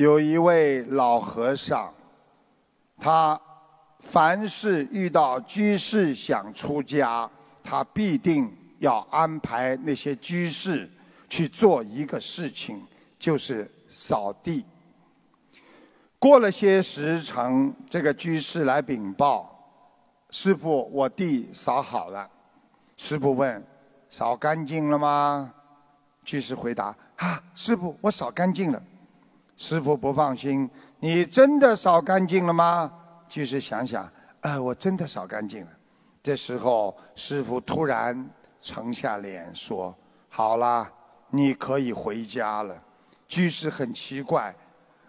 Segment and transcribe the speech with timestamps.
[0.00, 1.92] 有一位老和尚，
[2.96, 3.38] 他
[3.98, 7.30] 凡是遇到居士想出家，
[7.62, 10.88] 他必定要安排那些居士
[11.28, 12.82] 去做一个事情，
[13.18, 14.64] 就是扫地。
[16.18, 19.54] 过了些时辰，这个居士来禀报
[20.32, 22.26] ：“师傅，我地扫好了。”
[22.96, 23.62] 师傅问
[24.08, 25.52] ：“扫干净了吗？”
[26.24, 28.82] 居士回答：“啊，师傅，我扫干净了。”
[29.60, 30.68] 师傅不放心，
[31.00, 32.90] 你真的扫干净了吗？
[33.28, 34.10] 居士想想，
[34.40, 35.70] 呃，我真的扫干净了。
[36.22, 38.26] 这时候，师傅突然
[38.62, 39.94] 沉下脸说
[40.30, 40.90] ：“好了，
[41.28, 42.82] 你可以回家了。”
[43.28, 44.56] 居士很奇怪，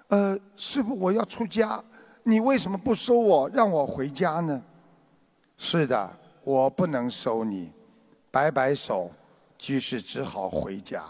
[0.10, 1.82] 呃，师傅，我要出家，
[2.24, 4.62] 你为什么不收我，让我回家呢？
[5.56, 6.12] 是的，
[6.44, 7.72] 我不能收你。
[8.30, 9.10] 摆摆手，
[9.58, 11.06] 居士只好回家。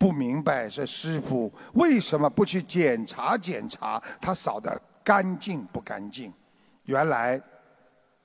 [0.00, 6.32] 不明白这师傅为什么不去检查检查他扫的干净不干净？
[6.84, 7.38] 原来，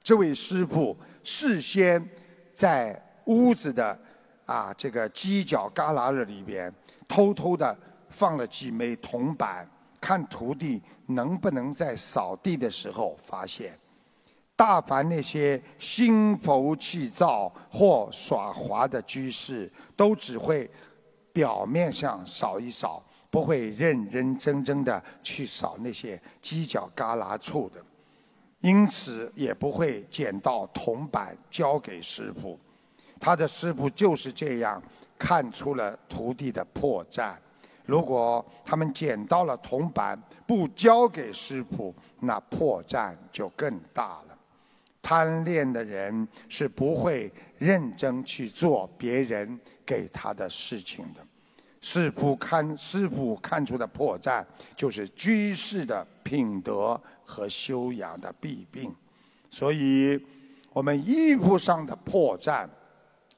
[0.02, 2.09] 这位师傅事先
[2.53, 4.00] 在屋子的
[4.46, 6.73] 啊这个犄角旮旯里边
[7.09, 13.78] 偷偷的放了几枚铜板，看徒弟能不能在扫地的时候发现。
[14.56, 20.72] 大凡那些心浮气躁或耍滑的居士，都只会。
[21.36, 27.83] 表面上扫一扫，不会认认真真的去扫那些犄角旮旯处的，
[28.61, 32.58] 因此也不会捡到铜板交给师傅。
[33.19, 34.81] 他的师傅就是这样
[35.19, 37.33] 看出了徒弟的破绽。
[37.86, 44.25] 如果他们捡到了铜板不交给师傅，那破绽就更大了。
[45.06, 51.23] 贪恋的人是不会认真去做别人给他的事情的。
[51.80, 54.44] 师傅看师傅看出的破绽，
[54.75, 58.92] 就是居士的品德和修养的弊病。
[59.52, 60.19] 所以，
[60.74, 62.68] 我们衣服上的破绽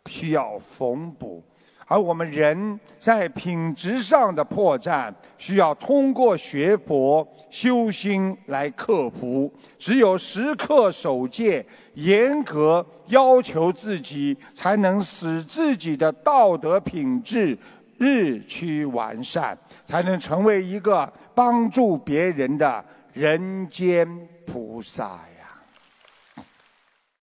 [0.06, 1.44] 需要缝补，
[1.88, 9.52] 而我们人在品质上的破绽需要通过学佛修心来克服。
[9.80, 17.58] 只有时刻守戒，严格要求自己，才能使自己的道德品质。
[18.00, 24.08] 日趋完善，才能成为一个帮助别人的人间
[24.46, 25.37] 菩萨呀。